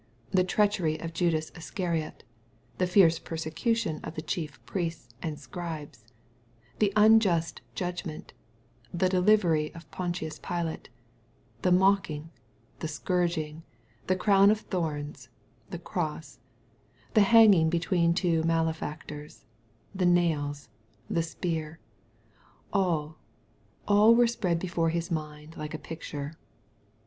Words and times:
The 0.31 0.43
treachery 0.43 0.99
of 0.99 1.13
Judas 1.13 1.51
Iscariot,— 1.53 2.23
the 2.79 2.87
fierce 2.87 3.19
persecution 3.19 3.99
of 4.03 4.15
the 4.15 4.23
chief 4.23 4.59
priests 4.65 5.13
and 5.21 5.39
scribes,— 5.39 6.05
^the 6.79 6.91
unjust 6.95 7.61
judgment,— 7.75 8.33
the 8.91 9.09
delivery 9.09 9.69
to 9.69 9.81
Pontius 9.91 10.39
Pilate,— 10.39 10.89
the 11.61 11.71
mocking,— 11.71 12.31
the 12.79 12.87
scourging,— 12.87 13.61
the 14.07 14.15
crown 14.15 14.49
of 14.49 14.61
thorns,— 14.61 15.29
^the 15.71 15.83
cross,— 15.83 16.39
the 17.13 17.21
hanging 17.21 17.69
between 17.69 18.15
two 18.15 18.41
malefactors,— 18.43 19.45
the 19.93 20.07
nails,— 20.07 20.67
^the 21.13 21.23
spear,— 21.23 21.77
all, 22.73 23.19
all 23.87 24.15
were 24.15 24.25
spread 24.25 24.57
before 24.57 24.89
His 24.89 25.11
mind 25.11 25.57
like 25.57 25.75
a 25.75 25.77
picture. 25.77 26.37